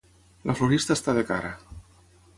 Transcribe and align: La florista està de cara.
La 0.51 0.55
florista 0.61 0.97
està 0.97 1.15
de 1.19 1.27
cara. 1.33 1.55